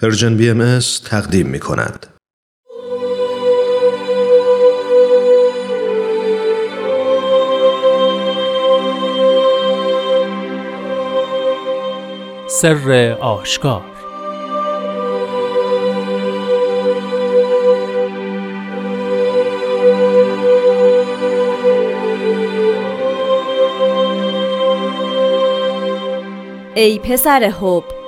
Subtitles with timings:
[0.00, 2.06] پرژن بی ام تقدیم می کند.
[12.48, 13.84] سر آشکار
[26.74, 28.01] ای پسر حب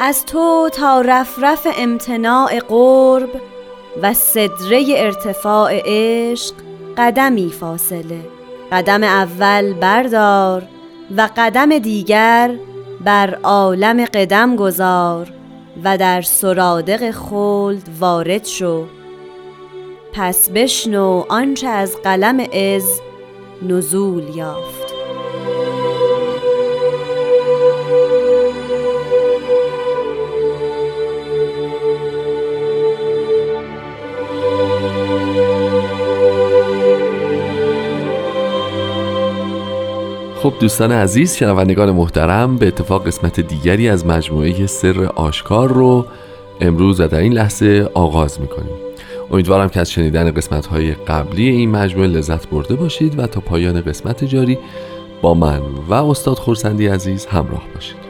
[0.00, 3.40] از تو تا رفرف امتناع قرب
[4.02, 6.54] و صدره ارتفاع عشق
[6.98, 8.20] قدمی فاصله.
[8.72, 10.62] قدم اول بردار
[11.16, 12.56] و قدم دیگر
[13.04, 15.32] بر عالم قدم گذار
[15.84, 18.84] و در سرادق خلد وارد شو.
[20.12, 23.00] پس بشنو آنچه از قلم از
[23.62, 24.95] نزول یافت.
[40.46, 46.06] خب دوستان عزیز شنوندگان محترم به اتفاق قسمت دیگری از مجموعه سر آشکار رو
[46.60, 48.72] امروز و در این لحظه آغاز می‌کنیم.
[49.30, 53.80] امیدوارم که از شنیدن قسمت های قبلی این مجموعه لذت برده باشید و تا پایان
[53.80, 54.58] قسمت جاری
[55.22, 58.05] با من و استاد خورسندی عزیز همراه باشید.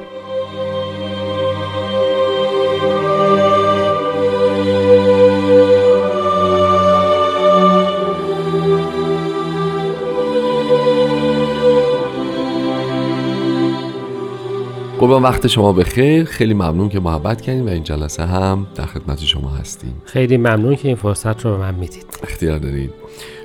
[15.07, 16.25] قربان وقت شما بخیر.
[16.25, 20.03] خیلی ممنون که محبت کردین و این جلسه هم در خدمت شما هستیم.
[20.05, 22.07] خیلی ممنون که این فرصت رو به من می‌دید.
[22.23, 22.91] اختیار دارید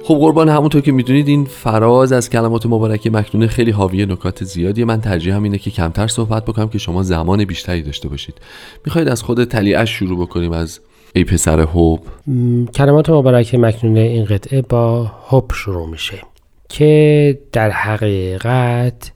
[0.03, 4.83] خب قربان همونطور که می‌دونید این فراز از کلمات مبارکه مکنونه خیلی حاوی نکات زیادی
[4.83, 8.35] من ترجیح هم اینه که کمتر صحبت بکنم که شما زمان بیشتری داشته باشید.
[8.85, 10.79] می‌خواید از خود تلیعش شروع بکنیم از
[11.15, 11.99] ای پسر حب
[12.75, 16.17] کلمات مبارکه مکنونه این قطعه با حب شروع میشه
[16.69, 19.11] که در حقیقت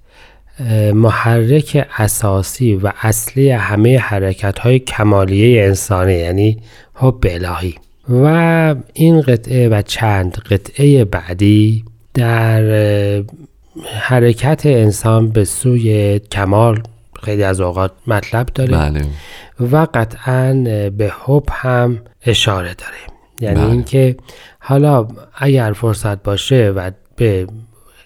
[0.94, 6.62] محرک اساسی و اصلی همه حرکت های کمالیه انسانی یعنی
[6.94, 7.76] حب الهی
[8.10, 11.84] و این قطعه و چند قطعه بعدی
[12.14, 12.64] در
[13.94, 16.84] حرکت انسان به سوی کمال
[17.24, 19.02] خیلی از اوقات مطلب داره بله.
[19.72, 20.54] و قطعا
[20.98, 22.98] به حب هم اشاره داره
[23.40, 23.72] یعنی بله.
[23.72, 24.16] اینکه
[24.60, 27.48] حالا اگر فرصت باشه و به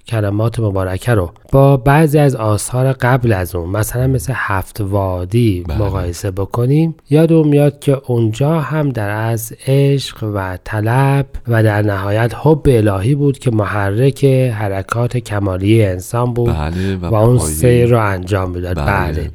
[0.10, 5.78] کلمات مبارکه رو با بعضی از آثار قبل از اون مثلا مثل هفت وادی بله.
[5.78, 12.34] مقایسه بکنیم یادم میاد که اونجا هم در از عشق و طلب و در نهایت
[12.36, 18.00] حب الهی بود که محرک حرکات کمالی انسان بود بله و اون پایه- سیر رو
[18.00, 19.32] انجام می‌داد بله, بله.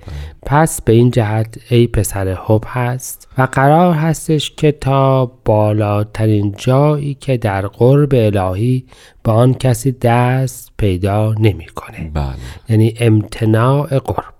[0.47, 7.15] پس به این جهت ای پسر حب هست و قرار هستش که تا بالاترین جایی
[7.15, 8.84] که در قرب الهی
[9.22, 12.34] به آن کسی دست پیدا نمی‌کنه بله.
[12.69, 14.34] یعنی امتناع قرب.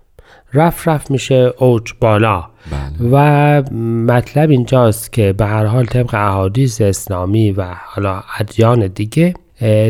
[0.53, 2.43] رف رف میشه اوج بالا.
[2.71, 3.09] بله.
[3.11, 3.61] و
[4.07, 9.33] مطلب اینجاست که به هر حال طبق احادیث اسلامی و حالا ادیان دیگه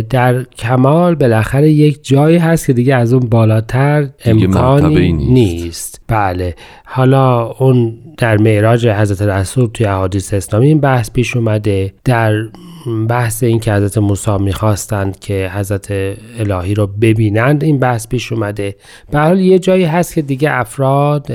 [0.10, 5.30] در کمال بالاخره یک جایی هست که دیگه از اون بالاتر امکانی نیست.
[5.30, 6.02] نیست.
[6.08, 6.56] بله.
[6.86, 11.94] حالا اون در معراج حضرت رسول توی احادیث اسلامی این بحث پیش اومده.
[12.04, 12.34] در
[13.10, 15.92] بحث این که حضرت موسی می‌خواستند که حضرت
[16.40, 18.76] الهی رو ببینند این بحث پیش اومده.
[19.12, 21.32] به حال یه جایی هست که دیگه افراد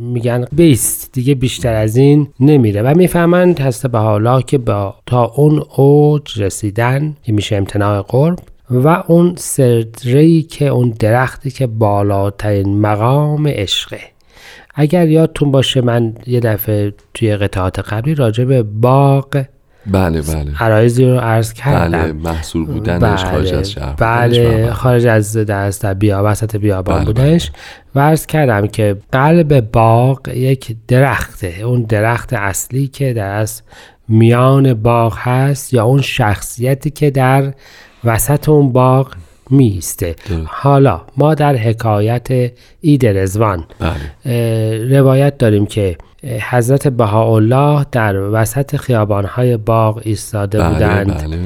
[0.00, 2.82] میگن بیست دیگه بیشتر از این نمیره.
[2.82, 3.60] و می‌فهمند
[3.92, 8.38] به حالا که با تا اون اوج رسیدن که میشه امتناع قرب
[8.70, 14.00] و اون سدری که اون درختی که بالاترین مقام عشقه.
[14.74, 19.44] اگر یادتون باشه من یه دفعه توی قطعات قبلی راجع به باغ
[19.86, 20.62] بله بله.
[20.62, 22.02] عرایزی رو عرض کردم.
[22.02, 26.96] بله محصول بودنش خارج از شهر بله بودنش و- خارج از دست بیا وسط بیابان
[26.96, 27.50] بله، بودنش.
[27.94, 31.54] و عرض کردم که قلب باغ یک درخته.
[31.62, 33.62] اون درخت اصلی که در از
[34.08, 37.52] میان باغ هست یا اون شخصیتی که در
[38.04, 39.12] وسط اون باغ
[39.50, 40.14] میسته.
[40.46, 42.28] حالا ما در حکایت
[42.80, 43.64] اید رزوان
[44.24, 44.98] بله.
[44.98, 51.38] روایت داریم که حضرت بهاءالله در وسط خیابانهای باغ ایستاده بله بودند بله.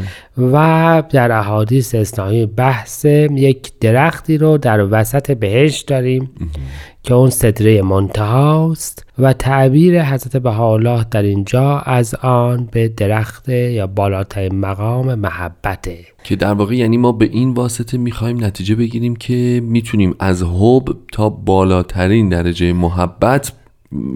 [0.53, 6.31] و در احادیث اسلامی بحث یک درختی رو در وسط بهشت داریم
[7.03, 13.87] که اون صدره منتهاست و تعبیر حضرت بهاءالله در اینجا از آن به درخت یا
[13.87, 15.99] بالاترین مقام محبته.
[16.25, 20.85] که در واقع یعنی ما به این واسطه می‌خوایم نتیجه بگیریم که می‌تونیم از حب
[21.13, 23.53] تا بالاترین درجه محبت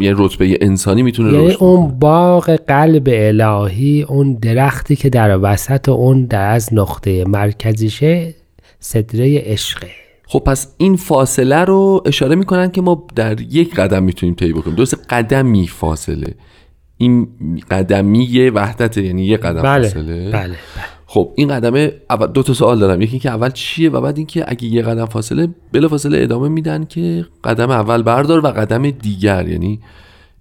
[0.01, 1.99] یه رتبه انسانی می‌تونه یعنی اون.
[1.99, 8.35] باغ قلب الهی اون درختی که در وسط اون در از نقطه مرکزیشه
[8.81, 9.89] صدره عشقه.
[10.27, 14.77] خب پس این فاصله رو اشاره می‌کنن که ما در یک قدم می‌تونیم طی بکنیم.
[14.77, 16.35] درست قدمی فاصله.
[16.99, 17.29] این
[17.71, 20.31] قدمی وحدت یعنی یه قدم بله فاصله.
[20.31, 20.96] بله بله.
[21.07, 23.03] خب این قدمه اول دو تا سوال دارم.
[23.03, 26.85] یکی که اول چیه و بعد اینکه اگه یه قدم فاصله بلا فاصله ادامه میدن
[26.85, 29.49] که قدم اول بردار و قدم دیگر.
[29.49, 29.81] یعنی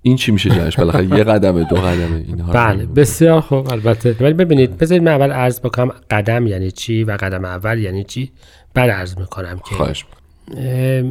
[0.01, 4.15] این چی میشه جنش؟ بالاخره یه قدمه دو قدمه اینها بله بسیار خوب البته.
[4.19, 8.31] ولی ببینید بذارید من اول عرض بکنم قدم یعنی چی و قدم اول یعنی چی؟
[8.73, 10.05] بعد عرض می‌کنم که خواهش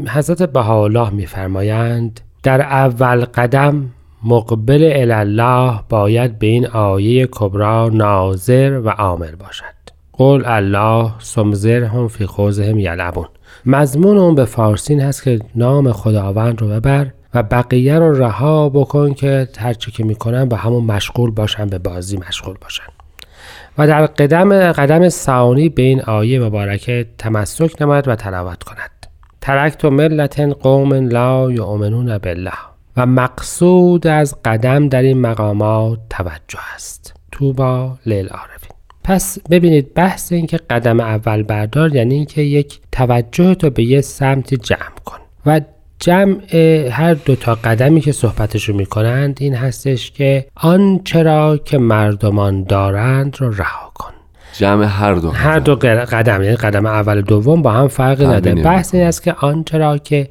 [0.08, 3.90] حضرت بهاءالله میفرمایند در اول قدم
[4.24, 9.64] مقبل الله باید به این آیه کبرا ناظر و عامر باشد.
[10.12, 13.26] قول الله سمزرهم فی خوزهم یلعبون.
[13.66, 19.14] مضمون اون به فارسین هست که نام خداوند رو ببر و بقیه رو رها بکن
[19.14, 22.92] که هرچی که می‌کنن با همون مشغول باشن به بازی مشغول باشن.
[23.78, 28.90] و در قدم قدم ثانی به این آیه مبارکه تمسک نماید و تلاوت کند.
[29.40, 32.73] ترکت ملت قوم لا یؤمنون بالله.
[32.96, 37.14] و مقصود از قدم در این مقامات توجه است.
[37.32, 38.70] توبا للعارفین
[39.04, 44.00] پس ببینید بحث این که قدم اول بردار یعنی اینکه یک توجه تو به یه
[44.00, 45.18] سمتی جمع کن.
[45.46, 45.60] و
[45.98, 46.54] جمع
[46.90, 53.36] هر دو تا قدمی که صحبتشو می‌کنند این هستش که آنچه را که مردمان دارند
[53.40, 54.13] رو رها کن.
[54.58, 58.62] جمع هر دو هر دو قدم یعنی قدم اول دوم با هم فرقی فرقی نداره.
[58.62, 60.30] بحث این است که آنچه را که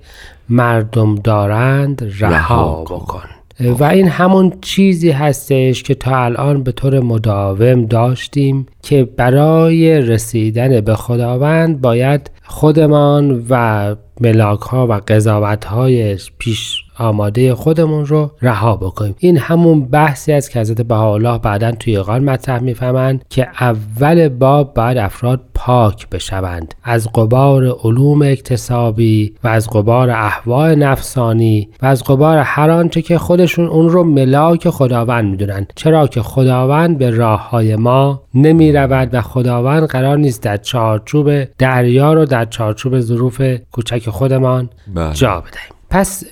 [0.50, 2.96] مردم دارند رها رها کن.
[2.96, 3.30] بکن
[3.60, 10.81] و این همون چیزی هستش که تا الان به طور مداوم داشتیم که برای رسیدن
[10.81, 18.75] به خداوند باید خودمان و ملاک ها و قضاوت های پیش آماده خودمون رو رها
[18.75, 19.16] بکنیم.
[19.19, 24.74] این همون بحثی است که حضرت بهاءالله بعدا توی قان مطرح می‌فهمند که اول باب
[24.74, 26.75] باید افراد پاک بشوند.
[26.84, 33.18] از قبار علوم اکتسابی و از قبار احوای نفسانی و از قبار هر آنچه که
[33.18, 39.10] خودشون اون رو ملاک خداوند می‌دونن چرا که خداوند به راه های ما نمی رود
[39.13, 43.42] و خداوند قرار نیست در چارچوب دریا رو در چارچوب ظروف
[43.72, 45.13] کوچک خودمان بله.
[45.13, 45.74] جا بدهیم.
[45.90, 46.24] پس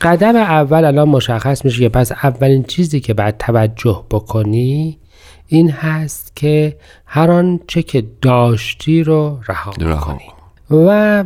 [0.00, 4.98] قدم اول الان مشخص میشه که پس اولین چیزی که باید توجه بکنی
[5.46, 10.24] این هست که هر آنچه که داشتی رو رها بکنی
[10.70, 11.24] و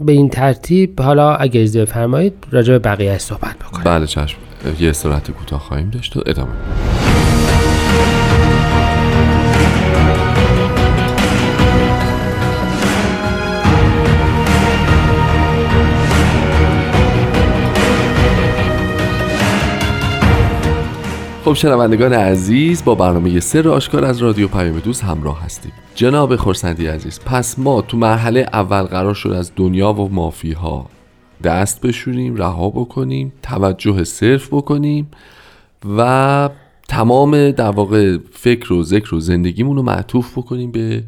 [0.00, 3.84] به این ترتیب حالا اگر اجازه بفرمایید راجع به بقیه صحبت بکنیم.
[3.84, 4.38] بله چشم.
[4.80, 6.50] یه استراحت کوتاه خواهیم داشت و ادامه.
[21.48, 25.72] خب شنوندگان عزیز با برنامه سر آشکار از رادیو پیام دوست همراه هستیم.
[25.94, 30.86] جناب خورسندی عزیز پس ما تو مرحله اول قرار شد از دنیا و مافیها
[31.44, 35.10] دست بشوریم رها بکنیم توجه صرف بکنیم
[35.96, 36.50] و
[36.88, 41.04] تمام در واقع فکر و ذکر و زندگیمون رو معطوف بکنیم به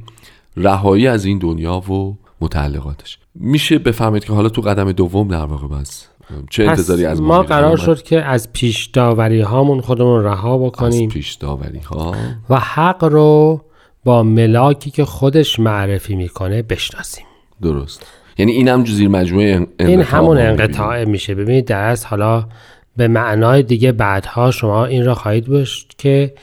[0.57, 3.19] رهایی از این دنیا و متعلقاتش.
[3.35, 6.09] میشه بفهمید که حالا تو قدم دوم در واقع بس.
[6.51, 10.61] چه پس انتظاری از ما؟ قرار شد که از پیش داوری هامون خودمون رها از
[10.61, 11.09] بکنیم.
[11.09, 12.15] پیش داوری ها
[12.51, 13.61] و حق رو
[14.05, 17.25] با ملاکی که خودش معرفی می‌کنه بشناسیم.
[17.63, 18.07] درست.
[18.39, 21.35] یعنی اینم زیر مجموعه ان- این همون انقطاع میشه.
[21.35, 22.45] ببینید در از حالا
[22.97, 26.35] به معنای دیگه بعدها شما این را خواهید داشت که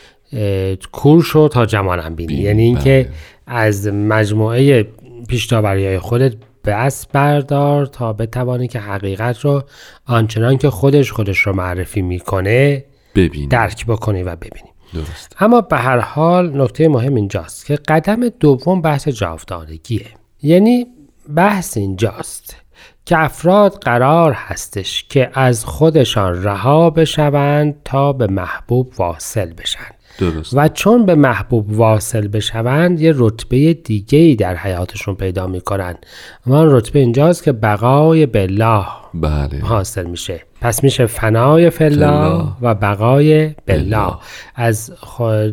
[0.92, 2.34] کور شو تا جمالم بینی.
[2.34, 3.58] یعنی اینکه بله.
[3.58, 4.88] از مجموعه
[5.28, 6.34] پیشتاوری های خودت
[6.68, 9.64] بس بردار تا بتوانی که حقیقت رو
[10.06, 14.70] آنچنان که خودش خودش رو معرفی می‌کنه ببین درک بکنی و ببینی.
[14.94, 20.06] درست اما به هر حال نکته مهم اینجاست که قدم دوم بحث جاودانگیه.
[20.42, 20.86] یعنی
[21.36, 22.56] بحث اینجاست
[23.06, 29.97] که افراد قرار هستش که از خودشان رها بشوند تا به محبوب واصل بشن.
[30.20, 30.54] درست.
[30.58, 35.96] و چون به محبوب واصل بشوند یه رتبه دیگه ای در حیاتشون پیدا می‌کنن.
[36.48, 39.60] و آن رتبه اینجاست که بقای بالله بله.
[39.62, 40.42] حاصل میشه.
[40.62, 42.48] پس میشه فنای فلا.
[42.62, 44.20] و بقای بلا بلا.
[44.56, 44.92] از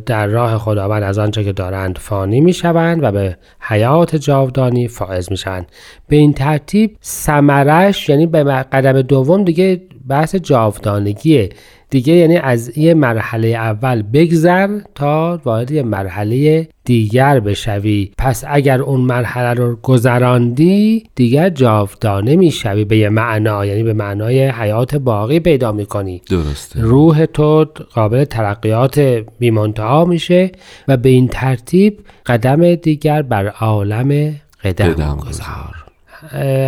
[0.06, 5.66] در راه خداوند از آنچه که دارند فانی می‌شوند و به حیات جاودانی فائز میشن
[6.08, 11.48] به این ترتیب سمرش یعنی به قدم دوم دیگه بحث جاودانگیه.
[11.94, 18.10] دیگه یعنی از یه مرحله اول بگذر تا وارد یه مرحله دیگر بشوی.
[18.18, 22.84] پس اگر اون مرحله رو گذراندی دیگر جاودانه می‌شوی.
[22.84, 26.22] به یه معنا یعنی به معنای حیات باقی پیدا می‌کنی.
[26.30, 26.80] درسته.
[26.82, 28.98] روح تو قابل ترقیات
[29.38, 30.52] بیمنتها میشه
[30.88, 34.34] و به این ترتیب قدم دیگر بر عالم
[34.64, 35.84] قدم, قدم گذار.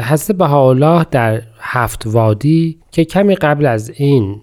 [0.02, 4.40] حضرت بهاءالله در هفت وادی که کمی قبل از این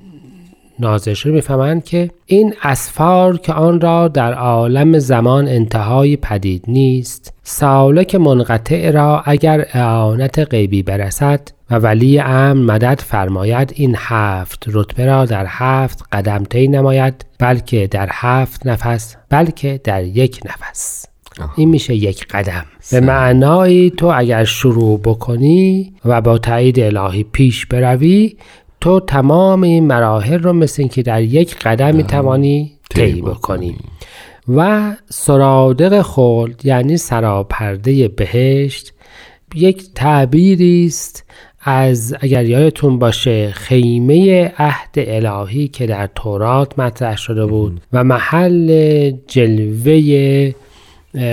[0.80, 7.34] نازل شده می‌فهمند که این اسفار که آن را در عالم زمان انتهای پدید نیست
[7.44, 15.06] سالک منقطع را اگر اعانت غیبی برسد و ولی امن مدد فرماید این هفت رتبه
[15.06, 21.06] را در هفت قدم طی نماید بلکه در هفت نفس بلکه در یک نفس.
[21.56, 22.66] این میشه یک قدم.
[22.92, 28.36] به معنایی تو اگر شروع بکنی و با تایید الهی پیش بروی
[28.84, 33.76] تو تمام این مراحل رو مثل اینکه در یک قدم می‌توانی طی بکنی.
[34.56, 38.94] و سرادق خلد یعنی سراپرده بهشت
[39.56, 41.26] یک تعبیری است
[41.62, 49.12] از اگر یادتون باشه خیمه عهد الهی که در تورات مطرح شده بود و محل
[49.28, 50.52] جلوه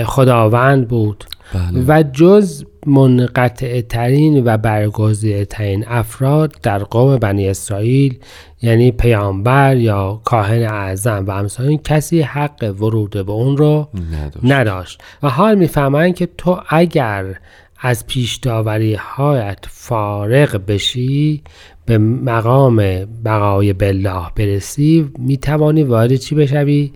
[0.05, 1.23] خداوند بود.
[1.53, 1.83] بله.
[1.87, 8.19] و جز منقطع ترین و برگزیده ترین افراد در قوم بنی اسرائیل
[8.61, 14.45] یعنی پیامبر یا کاهن اعظم و همسایین کسی حق ورود به اون رو نداشت.
[14.51, 17.25] نداشت و حال می‌فهمند که تو اگر
[17.79, 21.41] از پیش داوری هایت فارغ بشی
[21.85, 22.75] به مقام
[23.25, 26.91] بقای بالله برسی می‌توانی وارد چی بشوی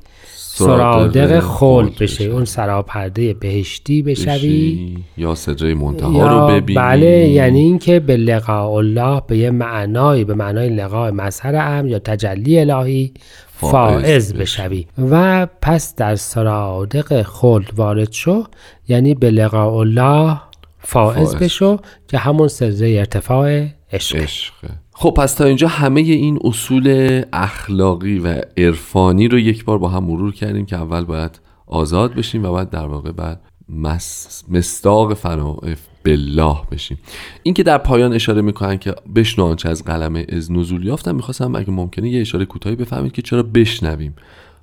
[0.58, 4.98] سرادق خلد بشه اون سراپرده بهشتی بشوی.
[5.18, 6.80] یا صدره منتها رو ببینی.
[6.80, 12.00] بله یعنی اینکه به لقاء الله به یه معنایی به معنای لقاء مظهر ام یا
[12.00, 13.14] تجلی الهی
[13.48, 14.34] فائز.
[14.34, 14.88] بشوی.
[15.12, 18.44] و پس در سرادق خلد وارد شو.
[18.88, 20.42] یعنی به لقاء الله
[20.80, 21.36] فائز.
[21.36, 24.16] بشو که همون سزه ارتفاع عشق.
[24.16, 29.90] عشقه خب پس تا اینجا همه این اصول اخلاقی و عرفانی رو یک بار با
[29.90, 34.44] هم مرور کردیم که اول باید آزاد بشیم و بعد در واقع بعد مس...
[34.50, 35.58] مستاق فنا
[36.06, 36.98] بالله بشیم.
[37.44, 41.56] این که در پایان اشاره می‌کنن که بشنو آنچه از قلم از نزول یافتم می‌خواستم
[41.56, 44.16] اگه ممکنه یه اشاره کوتاهی بفهمید که چرا بشنویم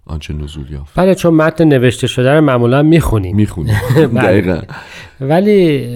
[0.06, 0.92] آنچه نزول یافت.
[0.94, 3.36] بله چون متن نوشته شده رو معمولا می‌خونیم.
[3.36, 3.74] می‌خونیم.
[3.96, 4.08] بله.
[4.08, 4.60] دقیقا.
[5.20, 5.86] ولی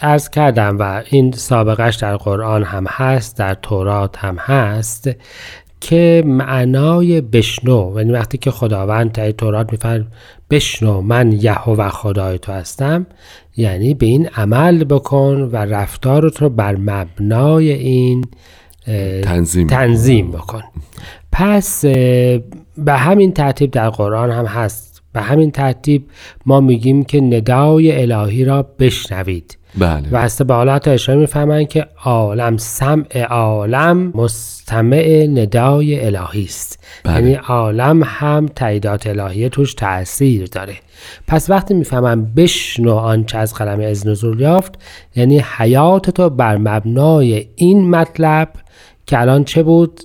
[0.00, 5.10] ارز کردم و این سابقش در قرآن هم هست در تورات هم هست
[5.80, 10.06] که معنای بشنو یعنی وقتی که خداوند در تورات میفرد
[10.50, 13.06] بشنو من یهوه خدای تو هستم
[13.56, 18.24] یعنی به این عمل بکن و رفتارت رو بر مبنای این
[19.22, 20.62] تنظیم تنظیم بکن.
[21.32, 21.84] پس
[22.78, 24.89] به همین ترتیب در قرآن هم هست.
[25.12, 26.06] به همین ترتیب
[26.46, 29.56] ما میگیم که ندای الهی را بشنوید.
[29.78, 30.08] بله.
[30.12, 36.84] و هسته به حالا حتی اشاره می‌فهمند که عالم سمع عالم مستمع ندای الهی است.
[37.04, 37.14] بله.
[37.14, 40.74] یعنی عالم هم تاییدات الهی توش تاثیر داره.
[41.26, 44.74] پس وقتی می‌فهمم بشنو آنچه از قلم از نزول یافت
[45.16, 48.48] یعنی حیات تو بر مبنای این مطلب
[49.06, 50.00] که الان چه بود؟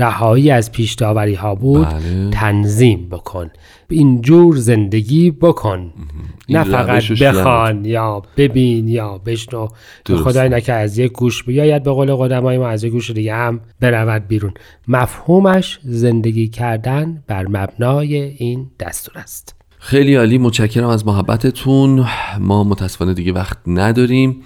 [0.00, 2.30] رهایی از پیش داوری ها بود بله.
[2.30, 3.50] تنظیم بکن.
[3.88, 5.92] اینجور زندگی بکن.
[6.46, 7.12] این نه فقط.
[7.12, 9.68] بخوان یا ببین یا بشنو.
[10.06, 11.82] خدای نکه از یک گوش بیاید.
[11.82, 14.54] به قول قدمای ما از یک گوش دیگه هم برود بیرون.
[14.88, 19.54] مفهومش زندگی کردن بر مبنای این دستور است.
[19.78, 20.38] خیلی عالی.
[20.38, 22.06] متشکرم از محبتتون.
[22.40, 24.42] ما متاسفانه دیگه وقت نداریم.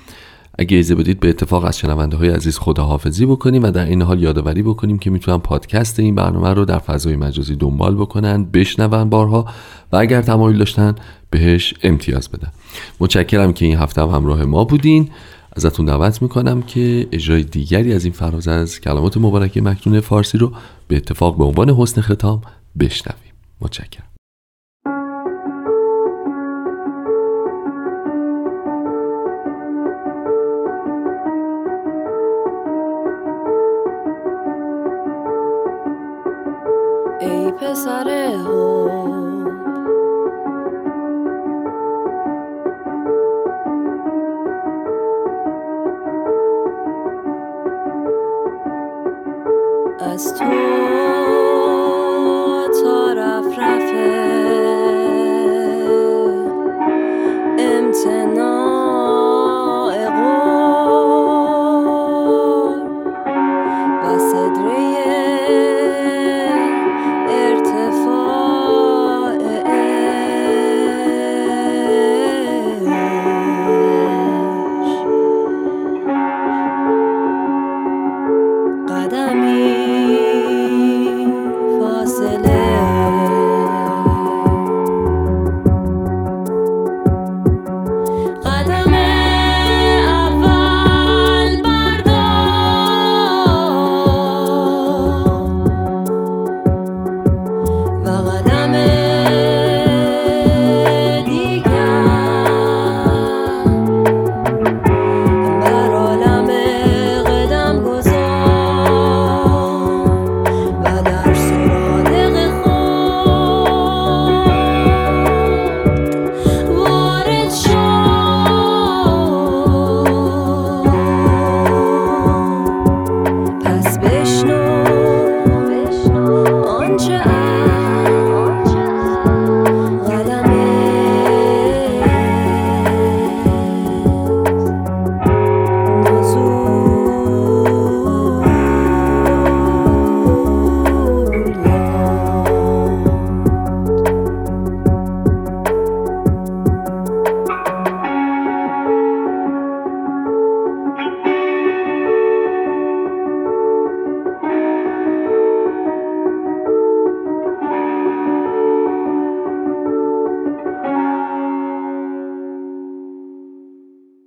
[0.58, 4.22] اگه اجازه بدید به اتفاق از شنونده های عزیز خداحافظی بکنیم و در این حال
[4.22, 9.46] یادآوری بکنیم که می‌تونن پادکست این برنامه رو در فضای مجازی دنبال بکنن بشنون بارها
[9.92, 10.94] و اگر تمایل داشتن
[11.30, 12.52] بهش امتیاز بدن.
[13.00, 15.10] متشکرم که این هفته هم همراه ما بودین.
[15.56, 20.52] ازتون دعوت می‌کنم که اجرای دیگری از این فراز از کلمات مبارکه مکنون فارسی رو
[20.88, 22.42] به اتفاق به عنوان حسن ختام
[22.78, 23.32] بشنویم.
[23.60, 24.13] متشکرم.
[50.14, 50.93] از تو